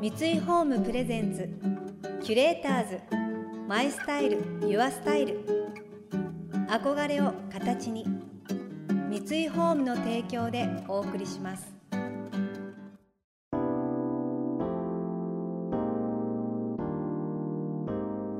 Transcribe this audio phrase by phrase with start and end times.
[0.00, 1.46] 三井ホームプレゼンツ
[2.24, 3.00] キュレーターズ
[3.68, 5.44] マイスタイルユアスタイル。
[6.70, 8.06] 憧れを形に
[9.10, 11.70] 三井ホームの提供でお送りします。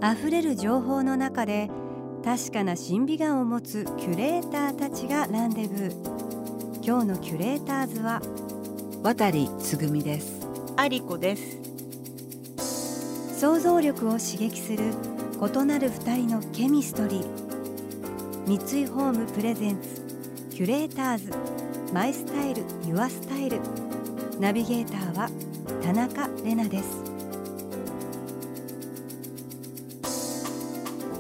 [0.03, 1.69] 溢れる情報の中で
[2.25, 6.83] 確かな審美眼を持つキュレーターたちがランデブー。
[6.83, 8.23] 今日のキュレーターズは
[9.03, 10.50] 渡つぐみです。
[10.77, 11.59] ありこです。
[13.39, 14.93] 想像力を刺激する
[15.41, 17.27] 異なる二人のケミストリー。
[18.47, 20.03] 三井ホームプレゼンツ
[20.51, 21.33] キュレーターズ。
[21.93, 23.61] マイスタイルユアスタイル。
[24.39, 25.31] ナビゲーターは
[25.83, 27.05] 田中れなです。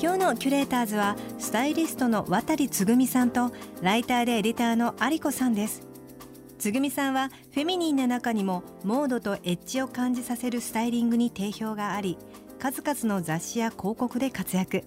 [0.02, 5.89] 今日のキュレーターズはスタイリストの渡つぐみさんとライターでエディターの有子さんです。
[6.60, 12.18] つぐみさんはフェミニンな中にもモードとエッジを感じさせるスタイリングに定評があり
[12.58, 14.84] 数々の雑誌や広告で活躍。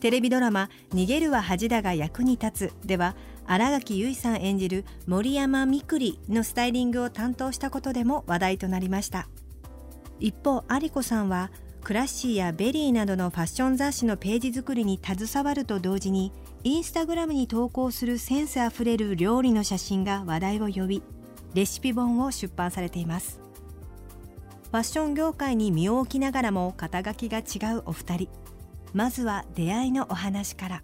[0.00, 3.14] テレビドラマ「逃げるは恥だが役に立つ」では
[3.46, 9.28] 新垣結衣さん演じる森山みくりのスタイリングを担当したことでも話題となりました。
[10.18, 11.52] 一方有子さんは
[11.84, 21.02] CLASSY や VERY などのファッション雑誌のページ作りに携わると同時にインスタグラムに投稿するセンスあふれる料理の写真が話題を呼び
[21.54, 23.40] レシピ本を出版されています。
[24.70, 28.28] ファッション業界に身を置きながらも肩書きが違うお二人。
[28.94, 30.82] まずは出会いのお話から。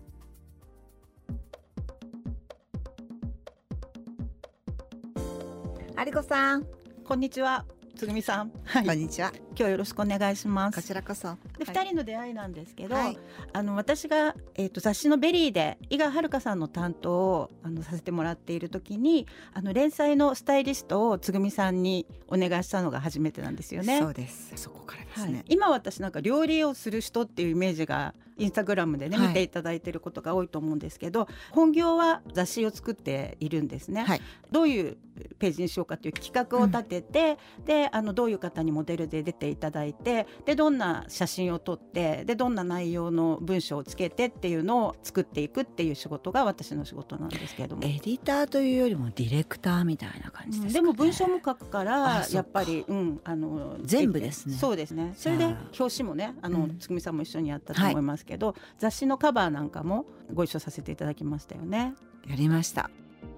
[6.04, 6.66] 有子さん。
[7.04, 7.64] こんにちは
[7.98, 9.32] つぐみさん、はい、こんにちは。
[9.34, 10.76] 今日はよろしくお願いします。
[10.76, 11.36] こちらこそ。
[11.58, 13.18] で、はい、人の出会いなんですけど、はい、
[13.52, 23.98] あの私が、えーと、雑誌の VERY で井川遥さんの担当をあのさせてもらっている時にあの連載のスタイリストをつぐみさんにお願いしたのが初めてなんですよね。
[23.98, 24.52] そうです。
[24.54, 34.06] そこからですね、今私なんか料理をする人っていうイメージがインスタグラムでね、見ていただいていることが多いと思うんですけど本業は雑誌を作っているんですね、
[34.50, 34.96] どういう
[35.38, 47.82] ページにしようかという企画を立てて、うん、であのどういう方にモデルで出ていただいてでどんな写真を撮ってでどんな内容の文章をつけてっていうのを作っていくっていう仕事が私の仕事なんですけれども。
[47.84, 54.54] エディターというよりもディレクターみたいな感じです、ね、でも文章も書くからやっぱり、うん、あの全部ですね。
[54.54, 55.14] そうですね。
[55.16, 55.44] それで
[55.78, 61.94] 表紙もねあの、うん、つぐみさんも一緒にやったと思いますけど、はい、雑誌のカバーなんかもご一緒させていただきましたよね。
[62.28, 62.90] やりました。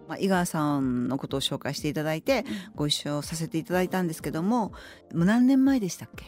[0.08, 4.72] まあ、井川さんのことを紹介していただいてご一緒させていただいたんですけどもも
[5.14, 6.24] う何年前でしたっけ？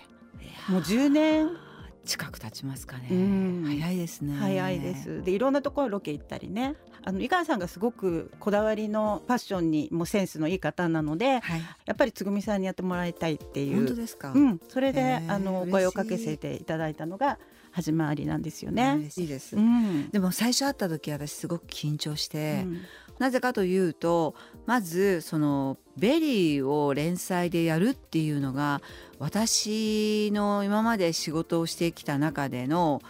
[0.72, 1.50] もう10年
[2.04, 3.06] 近く経ちますかね、
[3.64, 4.34] 早いですね。
[4.34, 5.22] 早いです。
[5.22, 6.74] でいろんなところロケ行ったりね。
[7.04, 13.76] あの井川さんがすごくこだわりのファッションにもセンスのいい方なので、はい、やっぱりつぐみさんにやってもらいたいっていう。
[13.76, 17.38] 本当ですか、うん、それであのお声をかけせていただいたのが
[17.72, 18.96] 始まりなんですよね。
[18.98, 22.80] 嬉しいです、うん、でも最初会った時私すごく緊張して、うん、
[23.22, 24.34] なぜかというと
[24.66, 28.82] まずその VERY を連載でやるっていうのが
[29.20, 33.00] 私の今まで仕事をしてきた中での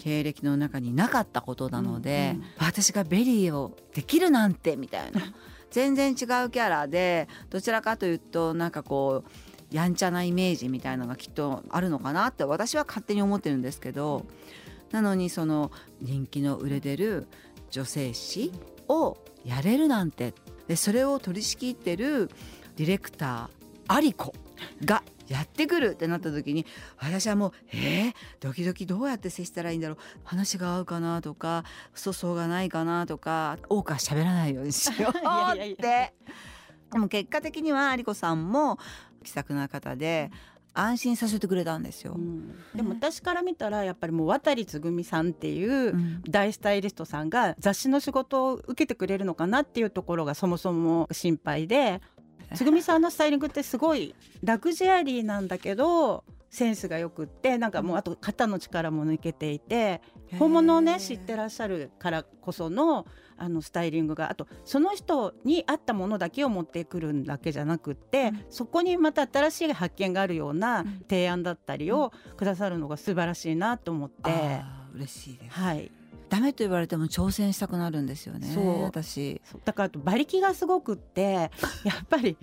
[0.00, 5.22] 経歴の中になかったことなので、うんうん、私が VERY をできるなんてみたいな。
[5.70, 14.24] 全然違うキャラでどちらかというとなんかこうやんちゃなイメージみたいのがきっとあるのかなって私は勝手に思ってるんですけど
[14.92, 17.26] なのにその人気の売れてる
[17.72, 18.52] 女性誌
[18.88, 20.34] をやれるなんて。
[20.66, 22.30] でそれを取り仕切ってる
[22.76, 24.34] ディレクター ariko
[24.82, 26.64] がやってくるってなった時に
[26.96, 29.98] 私はもうえー、ドキドキどうやって接したらいいんだろう？
[30.24, 35.10] 話が合うかなとか粗相がないかなとか多くは喋らないようにしよう
[35.52, 36.14] って。
[36.90, 38.78] でも結果的には有子さんも
[39.22, 40.30] 気さくな方で
[40.74, 45.94] 安心させてくれたんですよ、うん、でも私から見たらやっぱりもう渡つぐみさんっていう
[46.28, 52.00] 大スタイリストさんが雑誌の仕事を受けてくれるのかなっていうところがそもそも心配で。
[52.54, 54.14] つぐみさんのスタイリングってすごい
[54.44, 56.24] ラグジュアリーなんだけど
[56.54, 60.00] センスがよくってなんかもうあと肩の力も抜けていて
[60.38, 63.06] 本物をね知ってらっしゃるからこその
[63.36, 74.30] あのスタイリングがあとその人に合ったものだけを持ってくるだけじゃなくって、うん、そこにまた新しい発見があるような提案だったりをくださるのが素晴らしいなと思って。
[74.92, 75.90] うん、嬉しいです、はい
[76.34, 78.48] ダメと言われても挑戦したくなるんですよね
[78.82, 79.40] 私。
[79.64, 81.52] だから馬力がすごくって
[81.84, 82.36] やっぱり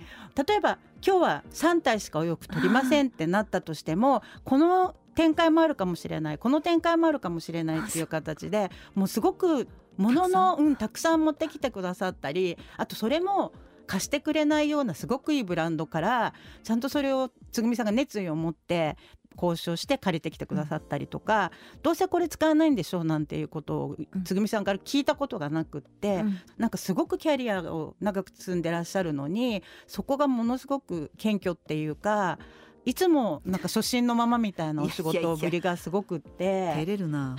[0.48, 9.68] 例えば今日は3体しかお洋服取りませんってなったとしてもこの展開もあるかもしれないこの展開もあるかもしれないっていう形でもうすごく
[9.98, 10.76] もののうん。
[10.76, 13.52] たくさん持ってきてくださったりあとそれも
[13.86, 18.96] 貸してくれないようなすごくいいブランドからちゃんとそれをつぐみさんが熱意を持って
[19.40, 32.38] 交渉して借りてきてくださったりとか、うん、どうせこれ使わないんでしょうなんていうことをつぐみさんから聞いたことがなくって、うん、なんかすごくキャリアを長く積んでらっしゃるのにそこがものすごく謙虚っていうか。
[32.84, 36.72] いつもなんか初心のままみたいなお仕事ぶりがすごくって。
[36.74, 37.36] 照れるな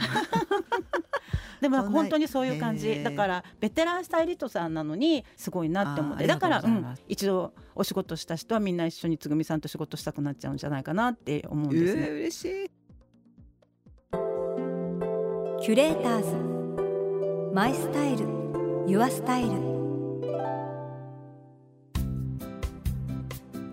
[1.63, 3.01] でも本当にそういう感じ。
[3.04, 6.27] だからベテランスタイリストさんなのにすごいなって思って。
[6.27, 12.01] だから、うん、一度お仕事した人はみんな一緒につぐみさんと仕事したくなっちゃうんじゃないかなって思うんですね。
[12.01, 12.71] えー、嬉しい。
[15.62, 17.54] キュレーターズ。
[17.54, 18.25] マイスタイル。
[18.86, 19.74] ユアスタイル。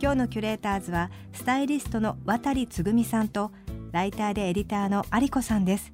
[0.00, 3.50] 今日のキュレーターズはスタイリストの渡つぐみさんと
[3.90, 5.92] ライターでエディターの有子さんです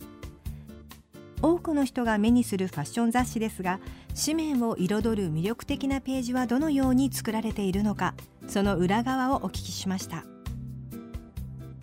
[1.42, 3.80] 多くの人が目にするファッション雑誌ですが
[4.14, 8.14] 紙面を彩る魅力的なページはどのように作られているのか
[8.48, 10.24] その裏側をお聞きしました。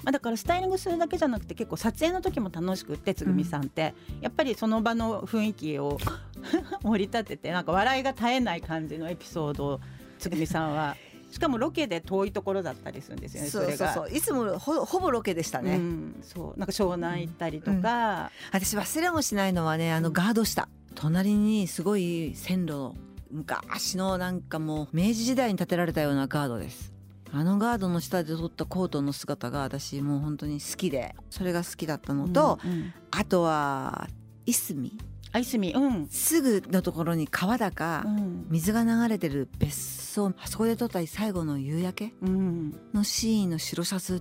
[0.03, 5.97] まあ、だからスタイリングするだけじゃなくて結構撮影の時も楽しくってつぐみさんって、うん、やっぱりその場の雰囲気を
[6.83, 9.79] 盛り立ててなんか笑いが絶えない感じのエピソードを
[10.19, 10.97] つぐみさんは
[11.33, 14.15] しかもロケで遠いところだったりするんですよねそうそうそう。
[14.15, 16.59] いつもほほぼロケでしたね、うん、そう。
[16.59, 22.95] なんか湘南行ったりとか、うん、私忘れもしないのはねあのガード下、隣にすごい線路の
[23.31, 26.93] 昔のなんかもう明治時代に建てられたようなガードです。
[27.31, 34.07] あのガードの下で撮ったコートの姿が私もう本当に好きでそれが好きだったのと、うんうん、あとは
[34.45, 34.95] いすみ
[35.33, 44.19] あいすみ、うん、すぐのところに川だか、うん、水が流れてる別荘あそこで撮った最後の夕焼けのシーンの白シャツっ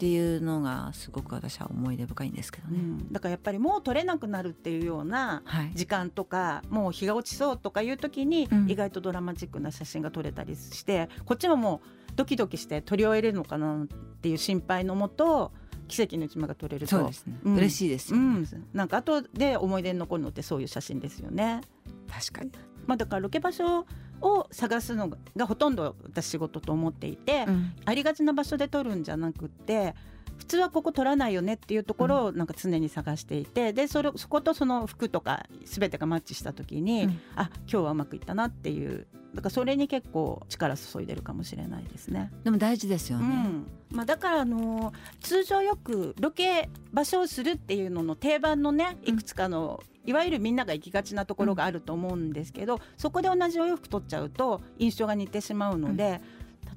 [0.00, 5.42] ていうのがすごく私は思い出深いんですけどね、うん、だからやっぱりもう撮れなくなるっていうような
[5.74, 13.86] 時間とか、はい、もう日が落ちそうとかいう時に意外とドラマチックな写真が撮れたりして、こっちももうドキドキして撮り終えれるのかなっ
[14.22, 15.52] ていう心配のもと
[15.90, 16.96] 奇跡の一枚が撮れると。
[16.96, 21.60] そうですね、うん、嬉しいですよ、ね、うん、なんか後で思い出に残るのってそういう写真ですよね。
[22.08, 22.52] 確かに。
[22.86, 23.86] まあだからロケ場所
[24.20, 29.94] を探すのがほとんど私仕事と思っていて、うん、ありがちな場所で撮るんじゃなくて
[30.38, 42.32] 普通はここ取らないよねっていうところをなんか常に探していて、うん、でそれそことその服とか全てがマッチした時に、うん、あ今日はうまくいったなっていうだからそれに結構力注いでるかもしれないですね。
[42.42, 43.24] でも大事ですよね。
[43.26, 43.66] うん、
[43.96, 56.20] まあだからあの通常よくロケ場所をするっていうのの定番のねいくつかの、うん、いわゆるみんなが行きがちなところがあると思うんですけど、そこで同じお洋服取っちゃうと印象が似てしまうので。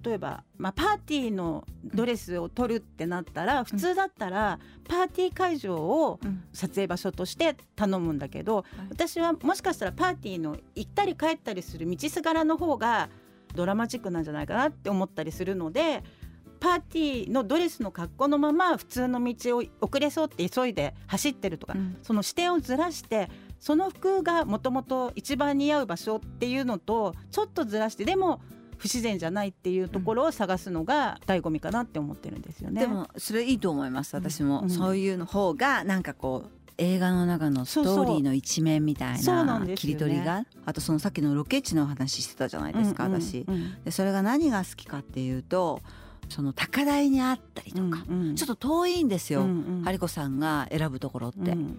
[0.04, 6.20] 例えば、まあ、パーティーのドレスを取るってなったら、普通だったらパーティー会場を
[6.52, 13.10] 撮影場所として頼むんだけど、私はもしかしたらパーティーの行ったり帰ったりする道すがらの方が
[13.56, 16.04] ドラマチックなんじゃないかなって思ったりするので。
[16.60, 23.30] パーティーのドレスの格好のまま普通の道を遅れそうって急いで走ってるとか、うん、その視点をずらして
[23.60, 28.40] その服がもともと一番似合う場所っていうのとちょっとずらしてでも
[28.78, 32.82] 不自然じゃないっていうところを探すのが醍醐味かなって思ってるんですよね。
[32.82, 43.46] でもそれいいと思います私も、うん、そういうの方がなんかこう映画の中のストーリーの一面みたいな切り取りが、ね、あとそのさっきのロケ地の話してたじゃないですか、うんうん、私。
[43.86, 45.82] でそれが何が好きかっていうと
[46.30, 51.52] その高台にあったりとか、うんうん、ちょっと遠いんですよ、うんうん、子さんが選ぶところって。
[51.52, 51.78] うん。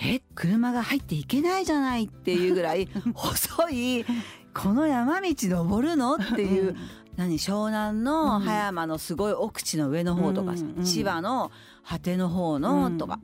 [0.00, 4.04] え車が入っていけないじゃないっていうぐらい 細い
[4.54, 6.14] この山道登るの？
[6.14, 6.76] っていう、
[7.16, 7.38] 何？
[7.38, 10.54] 湘南の葉山のすごい奥地の上の方とか、
[10.84, 11.50] 千葉の
[11.84, 13.20] 果ての方のとか。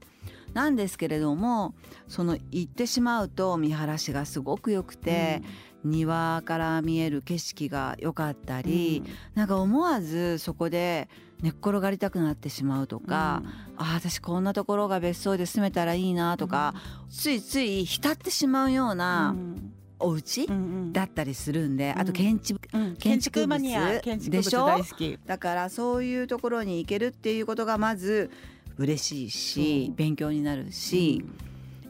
[0.55, 1.75] なんですけれども
[2.09, 5.43] その行ってしまうと見晴らしがすごく良くて、
[5.85, 11.11] うん、庭から見える景色が良かったり、うん、なんか思わずそこで
[11.43, 19.37] 寝っ転がりたくなってしまうとか、うん、あ私こんなところが別荘で住めたらいいなとか、うん、ついつい浸ってしまうような、
[20.01, 20.49] お家、
[20.93, 22.61] だったりするんで、あと建築、
[22.99, 24.69] 建築マニアでしょ？
[25.27, 28.31] だからそういうところに行けるっていうことがまず
[28.77, 31.25] 嬉しいし、勉強になるし、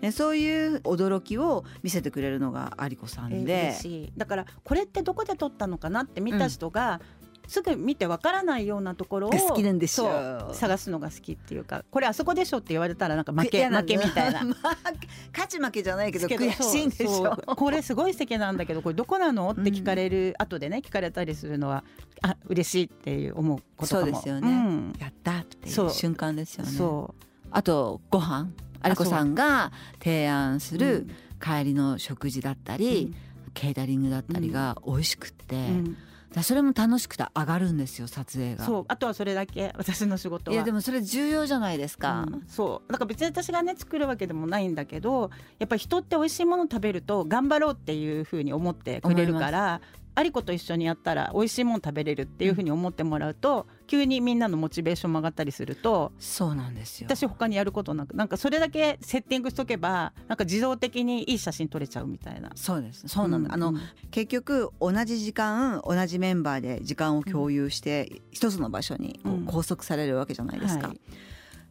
[0.01, 7.01] ね、そういう驚きを見せてくれるのが有子さんで、えー、だからこれってどこで撮ったのかなって見た人が、
[7.49, 10.53] すぐ見てわからないようなところを好きなんですよ。
[10.53, 14.45] 探すのが好きっていうかこれあそこでしょって言われたらなんか負け 負けみたいな。
[15.33, 17.37] 勝ち負けじゃないけど悔しいんでしょ。
[17.57, 19.51] これすごい素敵なんだけどこれどこなの？
[19.51, 21.85] って聞かれる、うん、後でね聞かれたりするのは
[22.21, 27.15] あ嬉しいっていう思うことそうですよね、うん、やったっていう瞬間ですよね。
[27.51, 28.51] あとご飯。
[28.85, 31.09] 有子さんが提案する
[31.43, 33.13] 帰りの食事だったり、
[33.55, 35.85] ケータリングだったりが美味しくって、うん。
[35.95, 35.99] だ
[36.43, 38.65] それも楽しくて上がるんですよ撮影が。
[38.65, 40.55] そうあとはそれだけ私の仕事は。
[40.55, 42.93] いやでもそれ重要じゃないですか、うん、そう。
[42.93, 49.81] だから別に私がね作るわけでもないんだけどやっぱり人って美味しいもの食べると頑張ろうっていうふうに思ってくれるから
[50.15, 57.09] アリコと一緒にやったら美味しいもの食べれるっていうふうに思ってもらうと、うん、急にみんなのモチベーションも上がったりするとそうなんですよ。
[57.09, 62.53] 私他にやることなくなんかそれだけセッティングしとけばなんか自動的にいい写真撮れちゃうみたいな。
[62.55, 63.09] そうです。
[63.09, 63.75] そうなんだ、うん、あの、
[64.11, 70.89] 結局同じ時間同じメンバーで時間を共有して、一つの場所に拘束されるわけじゃないですか。
[70.89, 71.01] はい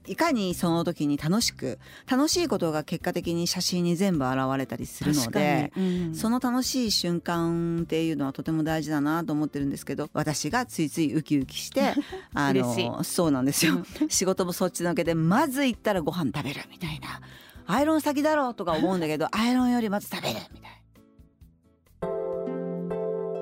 [0.07, 11.93] いかにその時に楽しく楽しいことが結果的に写真に全部現れたりするので、うん、その楽しい瞬間っていうのはとても大事だなと思ってるんですけど私がついついウキウキして
[12.33, 13.85] あのそうなんですよ。
[14.09, 17.21] 仕事もそっちのけでまず行ったらご飯食べるみたいな。
[17.69, 20.77] アイロン先だろうとか思うんだけどアイロンよりまず食べるみたいな。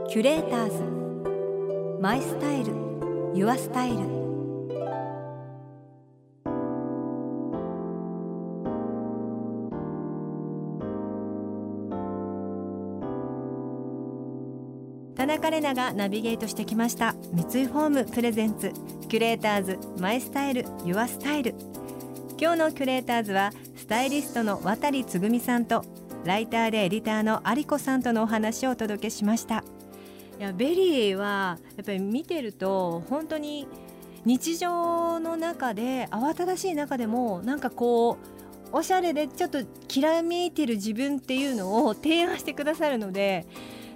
[0.09, 2.01] キュレーターズ。
[2.01, 2.73] My Style。Your
[3.35, 4.24] Style
[15.45, 17.13] 田中麗奈がナビゲートしてきました。
[17.31, 18.73] 三井ホームプレゼンツ。
[19.07, 21.53] キュレーターズ My Style Your Style。
[22.39, 25.85] 今日のキュレーターズはスタイリストの亘つぐみさんと
[26.23, 29.63] ライターでエディターの有子さんとのお話をお届けしました。
[30.39, 33.67] いや VERY はやっぱり見てると本当に
[34.25, 38.17] 日常の中で慌ただしい中でもなんかこ
[38.73, 43.45] うおしゃれでちょっときらめいてる自分っていうのを提案してくださるので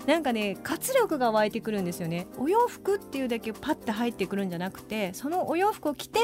[0.05, 2.27] なんかね活力が湧いてくるんですよね。
[2.37, 6.19] お洋服っていうだけパッて入ってくるんじゃなくてそのお洋服を着て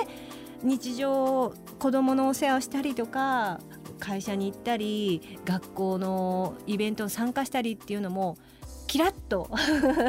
[0.63, 3.59] 日常子供のお世話をしたりとか
[3.99, 8.37] 会社に行ったり学校のイベントに参加したりっていうのも
[8.87, 9.49] キラッと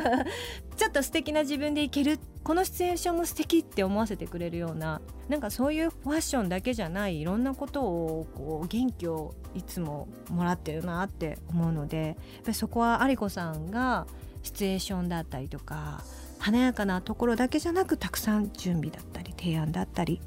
[0.76, 14.06] ちょっと素敵な自分でいけるこのシチュエーションも素敵って思わせてくれるようななんかそういうファッションだけじゃないいろんなことをこう元気をいつももらってるなって思うのでやっぱそこは有子さんが
[14.42, 16.04] シチュエーションだったりとか
[16.38, 20.20] 華やかなところだけじゃなくたくさん準備だったり提案だったり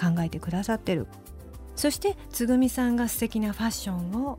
[0.00, 1.06] 考えてくださってる。
[1.76, 4.38] そしてつぐみさんが素敵なファッションを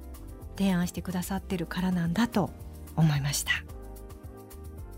[0.58, 2.50] 提案してくださってるからなんだと
[2.96, 3.67] 思いました。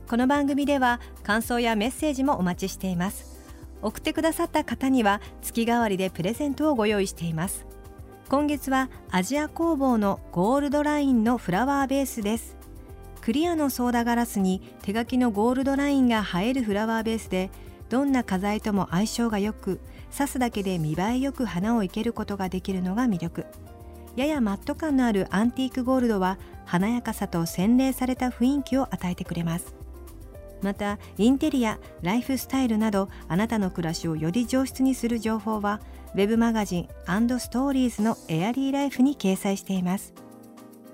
[0.10, 3.38] この番組では感想やメッセージもお待ちしています。
[3.84, 7.68] 送ってくださった方には月替わりでプレゼントをご用意しています。
[8.28, 12.58] 今月はアジア工房のゴールドラインのフラワーベースです。
[13.22, 17.52] クリアのソーダガラスに手書きのゴールドラインが映えるフラワーベースで
[17.90, 19.80] どんな花材とも相性が良く
[20.12, 23.46] 刺すだけで見栄えよく花を生けることができるのが魅力。
[24.16, 29.78] ややマット感のあるアンティークゴールドは華やかさと洗練された雰囲気を与えてくれます。
[30.62, 35.80] またインテリアライフスタイルなどあなたの暮らしをより上質にする情報は
[36.16, 36.88] web マガジン
[37.40, 40.14] ストーリーズのエアリーライフに掲載しています。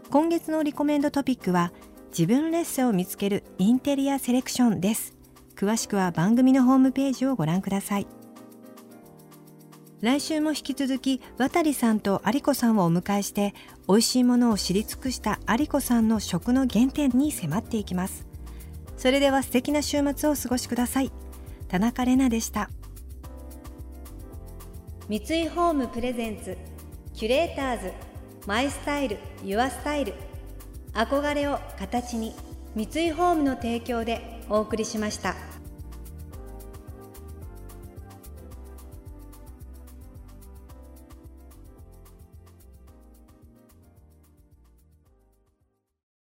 [0.10, 1.72] 今月のリコメンドトピックは
[2.10, 5.14] 自分レッスンを見つけるインテリアセレクションです。
[5.56, 8.08] 詳しくは番組のホームページをご覧ください。
[10.02, 13.56] 来週も引き続き渡さんと有子さんをお迎えして
[13.88, 18.28] 美味しいものを知り尽くした有子さんの食の原点に迫っていきます。
[18.98, 21.12] それでは素敵な週末をお過ごしください。
[21.68, 22.70] 田中れなでした。
[25.08, 26.58] 三井ホームプレゼンツ
[27.14, 27.92] キュレーターズ
[28.48, 30.14] マイスタイルユアスタイル。
[30.94, 32.34] 憧れを形に
[32.76, 35.36] 三井ホームの提供でお送りしました。